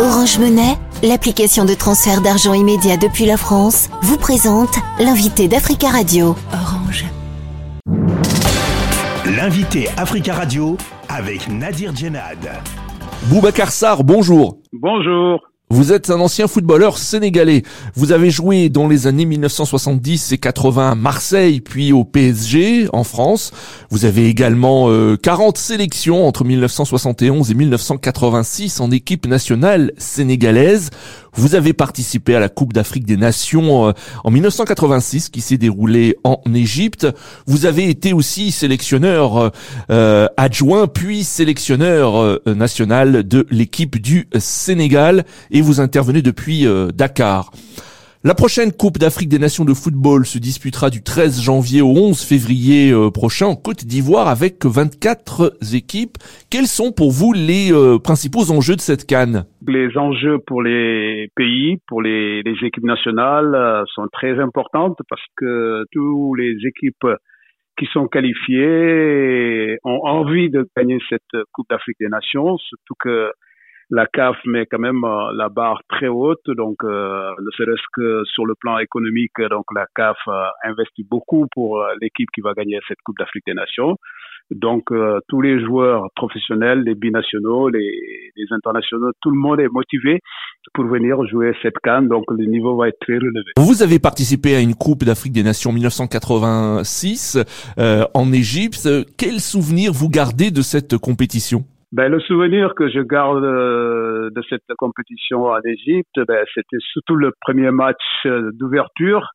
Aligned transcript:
Orange 0.00 0.38
Monnaie, 0.38 0.76
l'application 1.02 1.64
de 1.64 1.74
transfert 1.74 2.20
d'argent 2.20 2.54
immédiat 2.54 2.96
depuis 2.96 3.26
la 3.26 3.36
France, 3.36 3.90
vous 4.00 4.16
présente 4.16 4.76
l'invité 5.00 5.48
d'Africa 5.48 5.88
Radio. 5.88 6.36
Orange. 6.52 7.04
L'invité 9.26 9.88
Africa 9.96 10.34
Radio 10.34 10.76
avec 11.08 11.48
Nadir 11.48 11.96
Djenad. 11.96 12.38
Boubacar 13.24 13.72
Sarr, 13.72 14.04
bonjour. 14.04 14.58
Bonjour. 14.72 15.47
Vous 15.70 15.92
êtes 15.92 16.08
un 16.08 16.18
ancien 16.20 16.48
footballeur 16.48 16.96
sénégalais. 16.96 17.62
Vous 17.94 18.12
avez 18.12 18.30
joué 18.30 18.70
dans 18.70 18.88
les 18.88 19.06
années 19.06 19.26
1970 19.26 20.32
et 20.32 20.38
80 20.38 20.92
à 20.92 20.94
Marseille, 20.94 21.60
puis 21.60 21.92
au 21.92 22.04
PSG 22.04 22.88
en 22.94 23.04
France. 23.04 23.52
Vous 23.90 24.06
avez 24.06 24.28
également 24.28 24.88
40 25.16 25.56
euh, 25.56 25.60
sélections 25.60 26.26
entre 26.26 26.44
1971 26.44 27.50
et 27.50 27.54
1986 27.54 28.80
en 28.80 28.90
équipe 28.90 29.26
nationale 29.26 29.92
sénégalaise. 29.98 30.88
Vous 31.38 31.54
avez 31.54 31.72
participé 31.72 32.34
à 32.34 32.40
la 32.40 32.48
Coupe 32.48 32.72
d'Afrique 32.72 33.06
des 33.06 33.16
Nations 33.16 33.86
euh, 33.88 33.92
en 34.24 34.30
1986 34.32 35.28
qui 35.28 35.40
s'est 35.40 35.56
déroulée 35.56 36.16
en 36.24 36.40
Égypte. 36.52 37.06
Vous 37.46 37.64
avez 37.64 37.88
été 37.88 38.12
aussi 38.12 38.50
sélectionneur 38.50 39.52
euh, 39.90 40.26
adjoint 40.36 40.88
puis 40.88 41.22
sélectionneur 41.22 42.40
national 42.44 43.22
de 43.22 43.46
l'équipe 43.50 44.00
du 44.02 44.28
Sénégal 44.36 45.24
et 45.52 45.60
vous 45.60 45.80
intervenez 45.80 46.22
depuis 46.22 46.66
euh, 46.66 46.90
Dakar. 46.90 47.52
La 48.28 48.34
prochaine 48.34 48.72
Coupe 48.72 48.98
d'Afrique 48.98 49.30
des 49.30 49.38
Nations 49.38 49.64
de 49.64 49.72
football 49.72 50.26
se 50.26 50.36
disputera 50.36 50.90
du 50.90 51.02
13 51.02 51.40
janvier 51.40 51.80
au 51.80 51.96
11 51.96 52.22
février 52.22 52.92
euh, 52.92 53.10
prochain 53.10 53.46
en 53.46 53.56
Côte 53.56 53.86
d'Ivoire 53.86 54.28
avec 54.28 54.66
24 54.66 55.56
équipes. 55.74 56.18
Quels 56.50 56.66
sont 56.66 56.92
pour 56.92 57.10
vous 57.10 57.32
les 57.32 57.72
euh, 57.72 57.98
principaux 57.98 58.52
enjeux 58.52 58.76
de 58.76 58.82
cette 58.82 59.06
canne? 59.06 59.46
Les 59.66 59.96
enjeux 59.96 60.36
pour 60.46 60.60
les 60.60 61.30
pays, 61.36 61.78
pour 61.86 62.02
les, 62.02 62.42
équipes 62.62 62.84
nationales 62.84 63.84
sont 63.94 64.08
très 64.12 64.38
importantes 64.38 64.98
parce 65.08 65.24
que 65.38 65.86
toutes 65.90 66.38
les 66.38 66.54
équipes 66.66 67.08
qui 67.78 67.86
sont 67.94 68.08
qualifiées 68.08 69.78
ont 69.84 70.00
envie 70.04 70.50
de 70.50 70.68
gagner 70.76 70.98
cette 71.08 71.42
Coupe 71.52 71.70
d'Afrique 71.70 71.96
des 71.98 72.08
Nations, 72.08 72.58
surtout 72.58 72.94
que 73.00 73.30
la 73.90 74.06
CAF 74.06 74.36
met 74.44 74.66
quand 74.66 74.78
même 74.78 75.02
euh, 75.04 75.32
la 75.34 75.48
barre 75.48 75.80
très 75.88 76.08
haute, 76.08 76.44
donc 76.48 76.76
euh, 76.84 77.30
ne 77.40 77.50
serait-ce 77.56 77.86
que 77.94 78.22
sur 78.26 78.44
le 78.44 78.54
plan 78.54 78.78
économique, 78.78 79.32
donc 79.50 79.64
la 79.74 79.86
CAF 79.94 80.18
euh, 80.28 80.44
investit 80.64 81.06
beaucoup 81.08 81.46
pour 81.54 81.82
l'équipe 82.00 82.28
qui 82.34 82.40
va 82.40 82.52
gagner 82.52 82.78
cette 82.86 82.98
Coupe 83.04 83.16
d'Afrique 83.18 83.44
des 83.46 83.54
Nations. 83.54 83.96
Donc 84.50 84.84
tous 85.28 85.42
les 85.42 85.62
joueurs 85.62 86.06
professionnels, 86.16 86.80
les 86.80 86.94
binationaux, 86.94 87.68
les, 87.68 88.32
les, 88.34 88.46
internationaux, 88.50 89.10
tout 89.20 89.30
le 89.30 89.36
monde 89.36 89.60
est 89.60 89.68
motivé 89.68 90.20
pour 90.72 90.86
venir 90.86 91.22
jouer 91.26 91.54
cette 91.60 91.78
canne. 91.82 92.08
Donc 92.08 92.24
le 92.30 92.46
niveau 92.46 92.74
va 92.74 92.88
être 92.88 92.98
très 92.98 93.16
relevé. 93.16 93.52
Vous 93.58 93.82
avez 93.82 93.98
participé 93.98 94.54
à 94.56 94.60
une 94.60 94.74
Coupe 94.74 95.04
d'Afrique 95.04 95.34
des 95.34 95.42
Nations 95.42 95.70
1986 95.70 97.44
en 98.14 98.32
Égypte. 98.32 98.88
Quel 99.18 99.40
souvenir 99.40 99.92
vous 99.92 100.08
gardez 100.08 100.50
de 100.50 100.62
cette 100.62 100.96
compétition? 100.96 101.64
Ben, 101.92 102.10
le 102.10 102.20
souvenir 102.20 102.74
que 102.74 102.88
je 102.88 103.00
garde 103.00 103.44
euh, 103.44 104.30
de 104.30 104.42
cette 104.48 104.62
compétition 104.76 105.44
en 105.46 105.60
Égypte, 105.62 106.20
ben, 106.26 106.44
c'était 106.54 106.76
surtout 106.92 107.16
le 107.16 107.32
premier 107.40 107.70
match 107.70 108.02
euh, 108.26 108.50
d'ouverture 108.52 109.26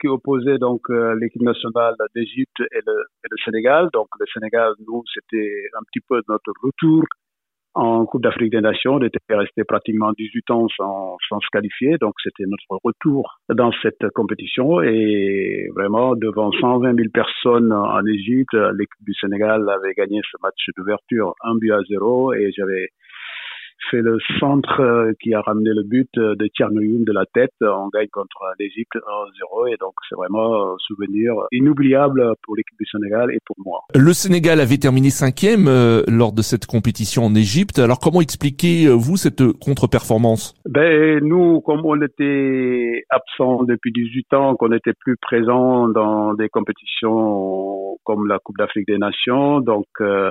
qui 0.00 0.08
opposait 0.08 0.56
donc 0.56 0.80
euh, 0.88 1.14
l'équipe 1.20 1.42
nationale 1.42 1.94
d'Égypte 2.14 2.60
et 2.60 2.80
le, 2.86 2.92
et 3.24 3.28
le 3.30 3.36
Sénégal. 3.44 3.88
Donc 3.92 4.08
le 4.18 4.24
Sénégal, 4.32 4.72
nous, 4.88 5.02
c'était 5.12 5.68
un 5.78 5.82
petit 5.92 6.00
peu 6.08 6.22
notre 6.28 6.52
retour 6.62 7.04
en 7.74 8.04
Coupe 8.06 8.22
d'Afrique 8.22 8.52
des 8.52 8.60
Nations. 8.60 8.94
On 8.94 9.02
était 9.02 9.18
resté 9.30 9.64
pratiquement 9.64 10.12
18 10.16 10.50
ans 10.50 10.66
sans, 10.76 11.16
sans 11.28 11.40
se 11.40 11.46
qualifier, 11.52 11.96
donc 12.00 12.14
c'était 12.22 12.44
notre 12.46 12.80
retour 12.84 13.40
dans 13.48 13.72
cette 13.82 14.08
compétition. 14.14 14.82
Et 14.82 15.68
vraiment, 15.74 16.14
devant 16.16 16.50
120 16.52 16.94
000 16.94 17.08
personnes 17.12 17.72
en 17.72 18.04
Égypte, 18.06 18.54
l'équipe 18.54 19.04
du 19.04 19.14
Sénégal 19.14 19.68
avait 19.68 19.94
gagné 19.94 20.20
ce 20.30 20.36
match 20.42 20.68
d'ouverture 20.76 21.34
1 21.42 21.54
but 21.56 21.72
à 21.72 21.80
0 21.88 22.34
et 22.34 22.52
j'avais 22.56 22.88
fait 23.90 24.02
le 24.02 24.18
centre 24.38 24.80
euh, 24.80 25.12
qui 25.22 25.34
a 25.34 25.40
ramené 25.40 25.70
le 25.70 25.82
but 25.82 26.08
euh, 26.18 26.34
de 26.36 26.46
Tchernoyoun 26.48 27.04
de 27.04 27.12
la 27.12 27.24
tête. 27.26 27.52
On 27.60 27.88
gagne 27.88 28.08
contre 28.08 28.40
l'Égypte 28.58 28.96
1-0 28.96 29.72
et 29.72 29.76
donc 29.78 29.94
c'est 30.08 30.16
vraiment 30.16 30.72
un 30.72 30.76
souvenir 30.78 31.34
inoubliable 31.52 32.34
pour 32.42 32.56
l'équipe 32.56 32.78
du 32.78 32.86
Sénégal 32.86 33.30
et 33.32 33.38
pour 33.46 33.56
moi. 33.64 33.80
Le 33.94 34.12
Sénégal 34.12 34.60
avait 34.60 34.78
terminé 34.78 35.10
cinquième 35.10 35.68
euh, 35.68 36.02
lors 36.08 36.32
de 36.32 36.42
cette 36.42 36.66
compétition 36.66 37.24
en 37.24 37.34
Égypte. 37.34 37.78
Alors 37.78 37.98
comment 37.98 38.20
expliquez-vous 38.20 39.16
cette 39.16 39.42
contre-performance? 39.58 40.54
Ben 40.68 41.20
nous, 41.24 41.60
comme 41.60 41.84
on 41.84 42.00
était 42.00 43.04
absent 43.10 43.64
depuis 43.64 43.92
18 43.92 44.34
ans, 44.34 44.54
qu'on 44.56 44.68
n'était 44.68 44.94
plus 44.98 45.16
présent 45.16 45.88
dans 45.88 46.34
des 46.34 46.48
compétitions 46.48 47.98
comme 48.04 48.26
la 48.26 48.38
Coupe 48.38 48.56
d'Afrique 48.58 48.86
des 48.86 48.98
Nations, 48.98 49.60
donc 49.60 49.86
euh, 50.00 50.30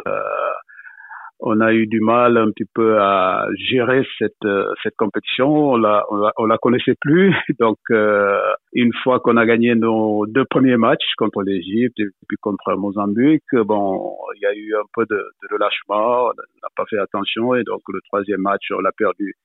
on 1.42 1.62
a 1.62 1.74
eu 1.74 1.88
du 1.88 2.02
mal 2.02 2.38
un 2.38 2.52
petit 2.52 2.68
peu 2.74 3.00
à 3.00 3.48
gérer 3.56 4.06
cette 4.18 4.34
euh, 4.44 4.74
cette 4.84 4.96
compétition. 4.98 5.72
On 5.72 5.78
la 5.78 6.06
on 6.38 6.46
la, 6.46 6.58
connaissait 6.58 6.96
plus. 7.00 7.34
Donc 7.60 7.78
euh, 7.92 8.40
une 8.74 8.94
fois 9.04 9.20
qu'on 9.20 9.38
a 9.38 9.46
gagné 9.46 9.74
nos 9.76 10.26
deux 10.28 10.46
premiers 10.46 10.78
matchs 10.78 11.14
contre 11.18 11.42
l'Égypte 11.42 12.00
et 12.00 12.08
puis 12.28 12.38
contre 12.42 12.74
Mozambique, 12.76 13.44
bon, 13.54 14.16
il 14.36 14.42
y 14.42 14.46
a 14.46 14.54
eu 14.54 14.76
un 14.76 14.86
peu 14.94 15.06
de, 15.10 15.16
de 15.16 15.54
relâchement. 15.54 16.26
On 16.26 16.34
n'a 16.36 16.70
pas 16.76 16.86
fait 16.90 17.00
attention 17.00 17.56
et 17.56 17.64
donc 17.64 17.82
le 17.88 18.00
troisième 18.10 18.42
match 18.42 18.68
on 18.72 18.82
l'a 18.82 18.92
perdu 18.92 19.36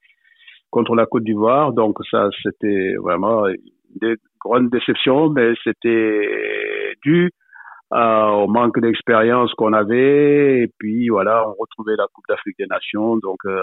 contre 0.70 0.96
la 0.96 1.06
Côte 1.06 1.22
d'Ivoire. 1.22 1.72
Donc 1.72 1.98
ça 2.10 2.28
c'était 2.42 2.94
vraiment 3.00 3.46
une 3.46 4.16
grande 4.40 4.68
déception, 4.70 5.30
mais 5.30 5.52
c'était 5.62 6.96
dû 7.04 7.30
euh, 7.92 8.26
au 8.28 8.48
manque 8.48 8.80
d'expérience 8.80 9.52
qu'on 9.54 9.72
avait. 9.72 10.62
Et 10.62 10.70
puis 10.78 11.08
voilà, 11.08 11.46
on 11.48 11.54
retrouvait 11.58 11.96
la 11.96 12.06
Coupe 12.12 12.24
d'Afrique 12.28 12.56
des 12.58 12.66
Nations. 12.66 13.16
Donc 13.18 13.38
euh, 13.44 13.60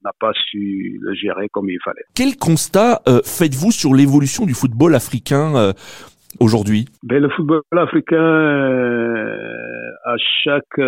on 0.00 0.08
n'a 0.08 0.12
pas 0.18 0.32
su 0.50 0.98
le 1.00 1.14
gérer 1.14 1.48
comme 1.48 1.68
il 1.68 1.78
fallait. 1.84 2.04
Quel 2.14 2.36
constat 2.36 3.02
euh, 3.08 3.20
faites-vous 3.24 3.70
sur 3.70 3.94
l'évolution 3.94 4.46
du 4.46 4.54
football 4.54 4.94
africain 4.94 5.54
euh, 5.56 5.72
aujourd'hui? 6.40 6.86
Ben, 7.02 7.20
Le 7.20 7.28
football 7.30 7.62
africain, 7.76 8.16
euh, 8.16 9.90
à 10.04 10.16
chaque 10.44 10.80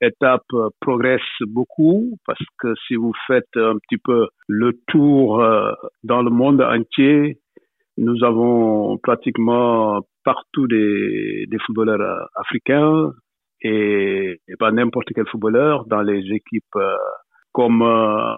étape, 0.00 0.46
progresse 0.80 1.20
beaucoup 1.46 2.18
parce 2.26 2.44
que 2.58 2.74
si 2.86 2.94
vous 2.94 3.12
faites 3.26 3.56
un 3.56 3.76
petit 3.78 3.98
peu 4.02 4.28
le 4.46 4.78
tour 4.86 5.44
dans 6.04 6.22
le 6.22 6.30
monde 6.30 6.62
entier, 6.62 7.38
nous 8.00 8.24
avons 8.24 8.96
pratiquement 8.98 10.00
partout 10.24 10.66
des, 10.66 11.44
des 11.46 11.58
footballeurs 11.58 12.00
euh, 12.00 12.24
africains 12.34 13.12
et, 13.62 14.40
pas 14.58 14.72
n'importe 14.72 15.08
quel 15.14 15.26
footballeur 15.28 15.84
dans 15.86 16.00
les 16.00 16.22
équipes 16.32 16.76
euh, 16.76 16.96
comme 17.52 17.82
euh, 17.82 18.34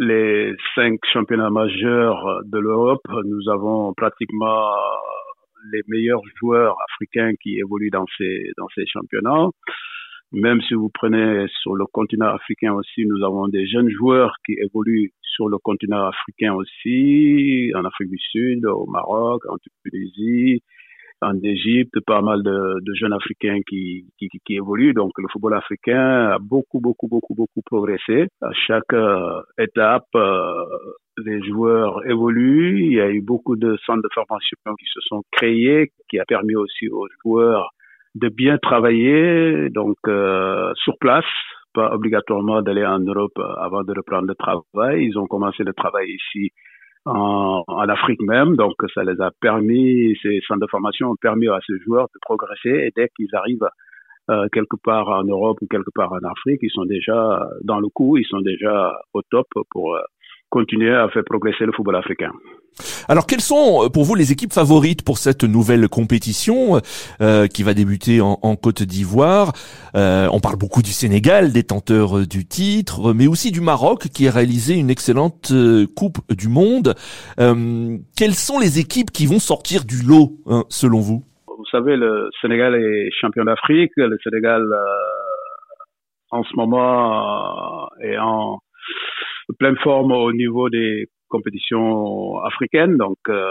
les 0.00 0.52
cinq 0.74 0.98
championnats 1.12 1.50
majeurs 1.50 2.40
de 2.44 2.58
l'Europe. 2.58 3.06
Nous 3.24 3.48
avons 3.48 3.94
pratiquement 3.94 4.72
les 5.72 5.82
meilleurs 5.86 6.22
joueurs 6.40 6.76
africains 6.90 7.32
qui 7.40 7.58
évoluent 7.58 7.90
dans 7.90 8.06
ces 8.16 8.50
dans 8.56 8.68
ces 8.74 8.86
championnats. 8.86 9.48
Même 10.32 10.60
si 10.62 10.74
vous 10.74 10.90
prenez 10.92 11.46
sur 11.62 11.74
le 11.74 11.86
continent 11.86 12.28
africain 12.28 12.74
aussi, 12.74 13.06
nous 13.06 13.24
avons 13.24 13.48
des 13.48 13.66
jeunes 13.66 13.88
joueurs 13.88 14.34
qui 14.44 14.52
évoluent 14.52 15.12
sur 15.22 15.48
le 15.48 15.56
continent 15.58 16.06
africain 16.08 16.52
aussi, 16.52 17.72
en 17.74 17.84
Afrique 17.84 18.10
du 18.10 18.18
Sud, 18.18 18.66
au 18.66 18.86
Maroc, 18.86 19.42
en 19.48 19.56
Tunisie, 19.84 20.62
en 21.22 21.40
Égypte, 21.42 21.98
pas 22.06 22.20
mal 22.20 22.42
de, 22.42 22.94
jeunes 22.94 23.12
Africains 23.12 23.60
qui, 23.68 24.06
qui, 24.18 24.28
qui, 24.28 24.54
évoluent. 24.54 24.94
Donc 24.94 25.12
le 25.18 25.28
football 25.32 25.54
africain 25.54 26.32
a 26.32 26.38
beaucoup, 26.38 26.80
beaucoup, 26.80 27.08
beaucoup, 27.08 27.34
beaucoup 27.34 27.62
progressé. 27.64 28.28
À 28.42 28.52
chaque 28.66 28.92
euh, 28.92 29.40
étape, 29.58 30.06
euh, 30.14 30.64
les 31.24 31.42
joueurs 31.42 32.06
évoluent. 32.06 32.84
Il 32.84 32.92
y 32.92 33.00
a 33.00 33.10
eu 33.10 33.20
beaucoup 33.20 33.56
de 33.56 33.76
centres 33.84 34.02
de 34.02 34.08
formation 34.14 34.56
qui 34.78 34.86
se 34.92 35.00
sont 35.08 35.22
créés, 35.32 35.90
qui 36.08 36.18
a 36.18 36.24
permis 36.24 36.54
aussi 36.54 36.88
aux 36.88 37.06
joueurs 37.22 37.70
de 38.14 38.28
bien 38.28 38.58
travailler, 38.58 39.68
donc 39.70 39.96
euh, 40.06 40.72
sur 40.76 40.96
place, 40.98 41.24
pas 41.74 41.92
obligatoirement 41.92 42.62
d'aller 42.62 42.84
en 42.84 42.98
Europe 42.98 43.38
avant 43.60 43.82
de 43.82 43.92
reprendre 43.96 44.26
le 44.26 44.34
travail. 44.34 45.06
Ils 45.06 45.18
ont 45.18 45.26
commencé 45.26 45.62
le 45.64 45.72
travail 45.72 46.08
ici 46.10 46.50
en, 47.04 47.62
en, 47.66 47.88
Afrique 47.88 48.20
même. 48.22 48.56
Donc, 48.56 48.74
ça 48.94 49.02
les 49.04 49.20
a 49.20 49.30
permis, 49.40 50.16
ces 50.22 50.40
centres 50.46 50.60
de 50.60 50.70
formation 50.70 51.10
ont 51.10 51.16
permis 51.20 51.48
à 51.48 51.58
ces 51.66 51.78
joueurs 51.84 52.08
de 52.14 52.18
progresser 52.20 52.86
et 52.86 52.92
dès 52.96 53.08
qu'ils 53.16 53.34
arrivent 53.34 53.68
euh, 54.30 54.46
quelque 54.52 54.76
part 54.82 55.08
en 55.08 55.24
Europe 55.24 55.58
ou 55.62 55.66
quelque 55.66 55.90
part 55.94 56.12
en 56.12 56.28
Afrique, 56.28 56.60
ils 56.62 56.70
sont 56.70 56.84
déjà 56.84 57.48
dans 57.62 57.80
le 57.80 57.88
coup, 57.88 58.18
ils 58.18 58.26
sont 58.26 58.40
déjà 58.40 58.94
au 59.14 59.22
top 59.22 59.46
pour 59.70 59.94
euh, 59.94 60.00
continuer 60.50 60.94
à 60.94 61.08
faire 61.08 61.24
progresser 61.24 61.64
le 61.64 61.72
football 61.72 61.96
africain. 61.96 62.32
Alors 63.08 63.26
quelles 63.26 63.40
sont 63.40 63.84
euh, 63.84 63.88
pour 63.88 64.04
vous 64.04 64.14
les 64.14 64.32
équipes 64.32 64.52
favorites 64.52 65.04
pour 65.04 65.18
cette 65.18 65.44
nouvelle 65.44 65.88
compétition 65.88 66.80
euh, 67.20 67.46
qui 67.46 67.62
va 67.62 67.74
débuter 67.74 68.20
en, 68.20 68.36
Côte 68.56 68.82
d'Ivoire? 68.82 69.52
Euh, 69.94 70.28
On 70.32 70.40
parle 70.40 70.56
beaucoup 70.56 70.82
du 70.82 70.90
Sénégal, 70.90 71.52
détenteur 71.52 72.26
du 72.26 72.46
titre, 72.46 73.12
mais 73.12 73.26
aussi 73.26 73.50
du 73.52 73.60
Maroc 73.60 74.08
qui 74.08 74.28
a 74.28 74.30
réalisé 74.30 74.74
une 74.74 74.90
excellente 74.90 75.52
Coupe 75.96 76.18
du 76.30 76.48
Monde. 76.48 76.94
quelles 77.36 78.34
sont 78.34 78.58
les 78.58 78.78
équipes 78.78 79.10
qui 79.10 79.26
vont 79.26 79.38
sortir 79.38 79.84
du 79.84 80.02
lot 80.02 80.38
hein, 80.46 80.64
selon 80.68 81.00
vous? 81.00 81.24
Vous 81.46 81.66
savez, 81.70 81.96
le 81.96 82.30
Sénégal 82.40 82.74
est 82.74 83.10
champion 83.20 83.44
d'Afrique. 83.44 83.92
Le 83.96 84.16
Sénégal 84.22 84.62
en 86.30 86.42
ce 86.42 86.56
moment 86.56 87.88
est 88.00 88.18
en 88.18 88.58
pleine 89.58 89.76
forme 89.82 90.12
au 90.12 90.32
niveau 90.32 90.68
des 90.68 91.08
compétition 91.28 92.40
africaine. 92.40 92.96
Donc, 92.96 93.18
euh, 93.28 93.50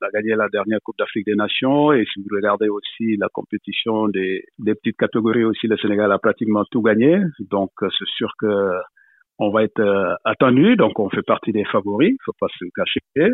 on 0.00 0.06
a 0.06 0.10
gagné 0.10 0.34
la 0.34 0.48
dernière 0.48 0.80
Coupe 0.84 0.98
d'Afrique 0.98 1.26
des 1.26 1.34
Nations. 1.34 1.92
Et 1.92 2.04
si 2.12 2.20
vous 2.20 2.26
regardez 2.34 2.68
aussi 2.68 3.16
la 3.16 3.28
compétition 3.32 4.08
des, 4.08 4.44
des 4.58 4.74
petites 4.74 4.96
catégories 4.96 5.44
aussi, 5.44 5.66
le 5.66 5.76
Sénégal 5.78 6.10
a 6.12 6.18
pratiquement 6.18 6.64
tout 6.70 6.82
gagné. 6.82 7.20
Donc, 7.50 7.70
euh, 7.82 7.88
c'est 7.98 8.08
sûr 8.16 8.32
que 8.38 8.70
on 9.38 9.50
va 9.50 9.64
être 9.64 9.80
euh, 9.80 10.14
attendu. 10.24 10.76
Donc, 10.76 10.98
on 10.98 11.08
fait 11.08 11.22
partie 11.22 11.52
des 11.52 11.64
favoris. 11.64 12.16
Faut 12.24 12.32
pas 12.38 12.48
se 12.58 12.64
cacher. 12.76 13.30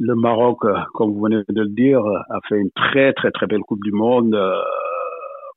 Le 0.00 0.14
Maroc, 0.14 0.58
comme 0.94 1.12
vous 1.12 1.22
venez 1.24 1.42
de 1.48 1.62
le 1.62 1.68
dire, 1.70 2.00
a 2.04 2.38
fait 2.48 2.58
une 2.58 2.70
très, 2.70 3.12
très, 3.14 3.32
très 3.32 3.46
belle 3.46 3.62
Coupe 3.62 3.82
du 3.82 3.90
Monde. 3.90 4.38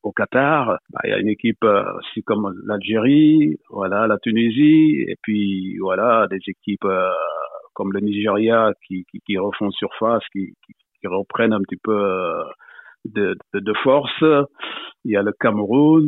au 0.01 0.11
Qatar, 0.11 0.79
bah, 0.89 1.01
il 1.03 1.11
y 1.11 1.13
a 1.13 1.19
une 1.19 1.27
équipe 1.27 1.63
aussi 1.63 2.23
comme 2.23 2.51
l'Algérie, 2.65 3.57
voilà, 3.69 4.07
la 4.07 4.17
Tunisie, 4.17 5.05
et 5.07 5.15
puis 5.21 5.77
voilà 5.77 6.25
des 6.27 6.39
équipes 6.47 6.87
comme 7.81 7.93
le 7.93 7.99
Nigeria 7.99 8.71
qui, 8.87 9.05
qui, 9.09 9.21
qui 9.25 9.37
refont 9.39 9.71
surface, 9.71 10.21
qui, 10.31 10.53
qui, 10.67 10.73
qui, 10.99 11.07
reprennent 11.07 11.51
un 11.51 11.61
petit 11.61 11.79
peu 11.83 11.97
euh, 11.97 12.43
de, 13.05 13.35
de, 13.55 13.59
de, 13.59 13.73
force. 13.83 14.23
Il 15.03 15.13
y 15.13 15.17
a 15.17 15.23
le 15.23 15.31
Cameroun. 15.39 16.07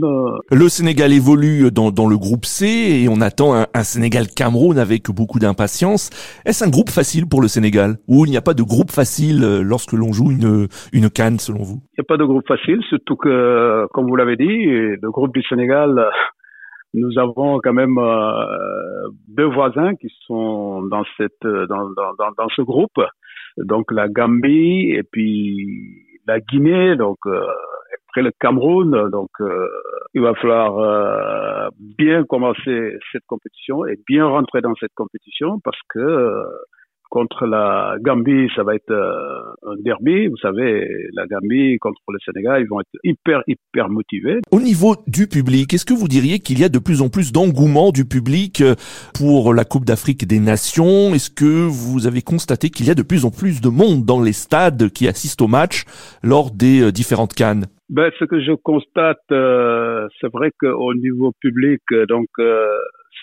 Le 0.51 0.69
Sénégal 0.69 1.11
évolue 1.11 1.71
dans, 1.71 1.89
dans 1.89 2.07
le 2.07 2.15
groupe 2.15 2.45
C 2.45 2.67
et 2.67 3.09
on 3.09 3.21
attend 3.21 3.55
un, 3.55 3.65
un 3.73 3.81
Sénégal-Cameroun 3.81 4.77
avec 4.77 5.09
beaucoup 5.09 5.39
d'impatience. 5.39 6.11
Est-ce 6.45 6.63
un 6.63 6.69
groupe 6.69 6.91
facile 6.91 7.27
pour 7.27 7.41
le 7.41 7.47
Sénégal 7.47 7.95
ou 8.07 8.27
il 8.27 8.29
n'y 8.29 8.37
a 8.37 8.41
pas 8.41 8.53
de 8.53 8.61
groupe 8.61 8.91
facile 8.91 9.43
euh, 9.43 9.63
lorsque 9.63 9.93
l'on 9.93 10.13
joue 10.13 10.29
une, 10.29 10.67
une 10.93 11.09
canne 11.09 11.39
selon 11.39 11.63
vous? 11.63 11.81
Il 11.93 12.01
n'y 12.01 12.03
a 12.03 12.07
pas 12.07 12.17
de 12.17 12.25
groupe 12.25 12.47
facile, 12.47 12.83
surtout 12.87 13.15
que, 13.15 13.87
comme 13.93 14.07
vous 14.07 14.15
l'avez 14.15 14.35
dit, 14.35 14.63
le 14.67 15.09
groupe 15.09 15.33
du 15.33 15.41
Sénégal 15.41 16.07
nous 16.93 17.17
avons 17.17 17.59
quand 17.59 17.73
même 17.73 17.97
euh, 17.97 19.09
deux 19.27 19.45
voisins 19.45 19.95
qui 19.95 20.09
sont 20.25 20.83
dans 20.83 21.03
cette 21.17 21.41
dans, 21.43 21.89
dans, 21.89 22.31
dans, 22.37 22.49
ce 22.55 22.61
groupe. 22.61 23.01
Donc 23.57 23.91
la 23.91 24.07
Gambie 24.07 24.91
et 24.91 25.03
puis 25.03 25.67
la 26.27 26.39
Guinée 26.39 26.95
donc 26.95 27.17
euh, 27.25 27.41
après 28.09 28.21
le 28.21 28.31
Cameroun. 28.39 29.09
Donc 29.09 29.29
euh, 29.41 29.67
il 30.13 30.21
va 30.21 30.35
falloir 30.35 31.71
bien 31.79 32.23
commencer 32.23 32.97
cette 33.11 33.25
compétition 33.25 33.85
et 33.85 33.97
bien 34.07 34.25
rentrer 34.27 34.61
dans 34.61 34.75
cette 34.75 34.93
compétition 34.93 35.59
parce 35.63 35.79
que 35.89 36.43
contre 37.13 37.45
la 37.45 37.95
Gambie, 38.01 38.49
ça 38.55 38.63
va 38.63 38.73
être 38.73 38.89
euh, 38.89 39.53
un 39.67 39.75
derby. 39.81 40.25
Vous 40.25 40.37
savez, 40.37 40.83
la 41.13 41.27
Gambie 41.27 41.77
contre 41.77 42.01
le 42.07 42.17
Sénégal, 42.25 42.63
ils 42.63 42.67
vont 42.67 42.79
être 42.79 42.89
hyper, 43.03 43.43
hyper 43.45 43.87
motivés. 43.87 44.39
Au 44.49 44.59
niveau 44.59 44.95
du 45.05 45.27
public, 45.27 45.71
est-ce 45.75 45.85
que 45.85 45.93
vous 45.93 46.07
diriez 46.07 46.39
qu'il 46.39 46.59
y 46.59 46.63
a 46.63 46.69
de 46.69 46.79
plus 46.79 47.03
en 47.03 47.09
plus 47.09 47.31
d'engouement 47.31 47.91
du 47.91 48.05
public 48.05 48.61
euh, 48.61 48.73
pour 49.13 49.53
la 49.53 49.63
Coupe 49.63 49.85
d'Afrique 49.85 50.25
des 50.25 50.39
Nations? 50.39 51.13
Est-ce 51.13 51.29
que 51.29 51.67
vous 51.67 52.07
avez 52.07 52.23
constaté 52.23 52.71
qu'il 52.71 52.87
y 52.87 52.89
a 52.89 52.95
de 52.95 53.03
plus 53.03 53.25
en 53.25 53.29
plus 53.29 53.61
de 53.61 53.69
monde 53.69 54.05
dans 54.05 54.19
les 54.19 54.33
stades 54.33 54.89
qui 54.89 55.07
assistent 55.07 55.43
au 55.43 55.47
match 55.47 55.83
lors 56.23 56.49
des 56.49 56.81
euh, 56.81 56.91
différentes 56.91 57.35
cannes? 57.35 57.67
Ben, 57.89 58.09
ce 58.17 58.25
que 58.25 58.41
je 58.41 58.53
constate, 58.53 59.21
c'est 59.29 60.31
vrai 60.33 60.49
qu'au 60.59 60.95
niveau 60.95 61.31
public, 61.41 61.81
donc 62.09 62.25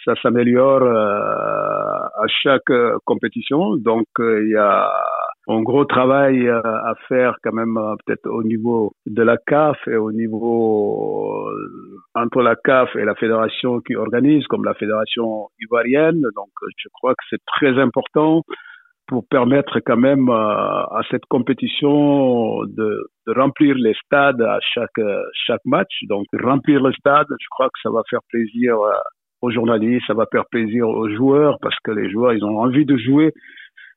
ça 0.05 0.15
s'améliore 0.23 0.83
euh, 0.83 0.95
à 0.95 2.27
chaque 2.43 2.71
euh, 2.71 2.99
compétition. 3.05 3.77
Donc 3.77 4.07
euh, 4.19 4.43
il 4.45 4.51
y 4.51 4.57
a 4.57 4.91
un 5.49 5.63
gros 5.63 5.85
travail 5.85 6.49
à 6.49 6.95
faire 7.09 7.35
quand 7.43 7.53
même 7.53 7.77
peut-être 8.05 8.27
au 8.29 8.45
niveau 8.45 8.93
de 9.07 9.23
la 9.23 9.37
CAF 9.37 9.77
et 9.89 9.97
au 9.97 10.13
niveau 10.13 11.49
entre 12.15 12.43
la 12.43 12.55
CAF 12.55 12.95
et 12.95 13.05
la 13.05 13.17
fédération 13.17 13.81
qui 13.81 13.97
organise, 13.97 14.47
comme 14.47 14.65
la 14.65 14.75
fédération 14.75 15.49
ivoirienne. 15.61 16.21
Donc 16.37 16.51
je 16.77 16.89
crois 16.93 17.15
que 17.15 17.25
c'est 17.31 17.43
très 17.47 17.81
important 17.81 18.43
pour 19.09 19.27
permettre 19.29 19.81
quand 19.81 19.97
même 19.97 20.29
à 20.29 21.01
cette 21.11 21.25
compétition 21.29 22.63
de, 22.67 23.09
remplir 23.27 23.75
les 23.77 23.95
stades 24.05 24.43
à 24.43 24.61
chaque 24.61 25.01
chaque 25.33 25.65
match. 25.65 26.05
Donc 26.09 26.27
remplir 26.41 26.81
le 26.81 26.93
stade, 26.93 27.27
je 27.29 27.47
crois 27.51 27.67
que 27.67 27.81
ça 27.83 27.91
va 27.91 28.03
faire 28.09 28.21
plaisir 28.29 28.77
aux 29.43 29.51
journalistes, 29.51 30.07
ça 30.07 30.15
va 30.15 30.27
faire 30.31 30.45
plaisir 30.51 30.89
aux 30.89 31.09
joueurs 31.09 31.59
parce 31.61 31.77
que 31.83 31.91
les 31.91 32.11
joueurs, 32.11 32.33
ils 32.33 32.45
ont 32.45 32.59
envie 32.59 32.85
de 32.85 32.97
jouer 32.97 33.33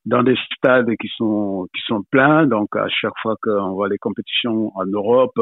dans 0.05 0.23
des 0.23 0.35
stades 0.55 0.89
qui 0.99 1.09
sont 1.17 1.67
qui 1.73 1.81
sont 1.85 2.03
pleins. 2.11 2.45
Donc 2.45 2.75
à 2.75 2.87
chaque 2.89 3.17
fois 3.21 3.35
qu'on 3.41 3.73
voit 3.73 3.89
les 3.89 3.97
compétitions 3.97 4.71
en 4.75 4.85
Europe, 4.85 5.39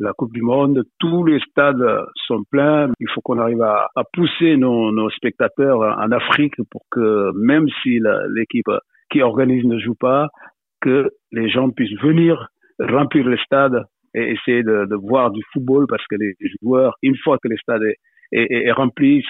la 0.00 0.12
Coupe 0.12 0.32
du 0.32 0.42
Monde, 0.42 0.82
tous 0.98 1.24
les 1.24 1.40
stades 1.40 2.04
sont 2.26 2.42
pleins. 2.50 2.90
Il 3.00 3.08
faut 3.10 3.20
qu'on 3.20 3.38
arrive 3.38 3.62
à, 3.62 3.88
pousser 4.12 4.56
nos, 4.56 5.10
spectateurs 5.10 5.80
en 5.80 6.10
Afrique 6.10 6.56
pour 6.70 6.82
que 6.90 7.30
même 7.36 7.66
si 7.82 8.00
l'équipe 8.34 8.70
qui 9.10 9.22
organise 9.22 9.64
ne 9.64 9.78
joue 9.78 9.94
pas, 9.94 10.28
que 10.80 11.10
les 11.32 11.48
gens 11.48 11.70
puissent 11.70 12.00
venir 12.02 12.48
remplir 12.80 13.28
les 13.28 13.38
stades 13.38 13.84
et 14.14 14.32
essayer 14.32 14.62
de, 14.62 14.86
de 14.86 14.96
voir 14.96 15.30
du 15.30 15.40
football 15.52 15.86
parce 15.88 16.04
que 16.08 16.16
les 16.16 16.34
joueurs, 16.60 16.94
une 17.02 17.16
fois 17.16 17.38
que 17.42 17.48
les 17.48 17.56
stades 17.56 17.82
est, 17.82 17.96
est, 18.32 18.66
est 18.66 18.72
rempli. 18.72 19.24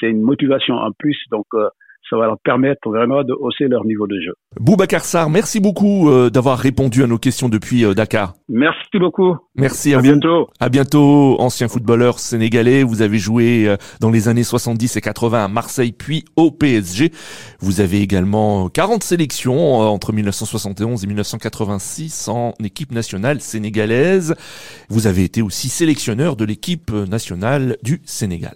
C'est 0.00 0.08
une 0.08 0.22
motivation 0.22 0.74
en 0.74 0.92
plus. 0.92 1.18
Donc, 1.30 1.46
euh, 1.54 1.68
ça 2.08 2.16
va 2.16 2.26
leur 2.26 2.38
permettre 2.42 2.88
vraiment 2.88 3.22
de 3.22 3.32
hausser 3.32 3.68
leur 3.68 3.84
niveau 3.84 4.06
de 4.06 4.16
jeu. 4.20 4.32
Boubacar 4.60 5.04
Sarr, 5.04 5.28
merci 5.28 5.60
beaucoup 5.60 6.08
euh, 6.08 6.30
d'avoir 6.30 6.58
répondu 6.58 7.02
à 7.02 7.06
nos 7.06 7.18
questions 7.18 7.48
depuis 7.48 7.84
euh, 7.84 7.94
Dakar. 7.94 8.34
Merci 8.48 8.98
beaucoup. 8.98 9.36
Merci 9.56 9.94
à, 9.94 10.00
bientôt. 10.00 10.48
À 10.60 10.68
bientôt, 10.68 11.36
ancien 11.40 11.68
footballeur 11.68 12.18
sénégalais. 12.18 12.82
Vous 12.82 13.02
avez 13.02 13.18
joué 13.18 13.68
euh, 13.68 13.76
dans 14.00 14.10
les 14.10 14.28
années 14.28 14.44
70 14.44 14.96
et 14.96 15.00
80 15.00 15.44
à 15.44 15.48
Marseille 15.48 15.92
puis 15.92 16.24
au 16.36 16.50
PSG. 16.50 17.10
Vous 17.60 17.80
avez 17.80 18.00
également 18.00 18.68
40 18.68 19.02
sélections 19.02 19.78
entre 19.78 20.12
1971 20.12 21.02
et 21.02 21.06
1986 21.06 22.28
en 22.28 22.52
équipe 22.62 22.92
nationale 22.92 23.40
sénégalaise. 23.40 24.34
Vous 24.88 25.06
avez 25.06 25.24
été 25.24 25.42
aussi 25.42 25.68
sélectionneur 25.68 26.36
de 26.36 26.44
l'équipe 26.44 26.92
nationale 26.92 27.76
du 27.82 28.00
Sénégal. 28.04 28.54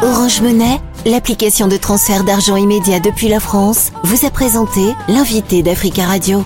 Orange 0.00 0.40
Monnaie, 0.42 0.78
l'application 1.06 1.68
de 1.68 1.76
transfert 1.76 2.24
d'argent 2.24 2.56
immédiat 2.56 3.00
depuis 3.00 3.28
la 3.28 3.40
France, 3.40 3.92
vous 4.04 4.26
a 4.26 4.30
présenté 4.30 4.94
l'invité 5.08 5.62
d'Africa 5.62 6.04
Radio. 6.04 6.44